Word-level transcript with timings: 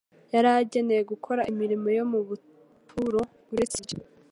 yari 0.33 0.49
agenewe 0.59 1.01
gukora 1.11 1.41
imirimo 1.51 1.87
yo 1.97 2.03
mu 2.11 2.19
buturo. 2.27 3.19
Uretse 3.51 3.77
ibyo, 3.83 3.97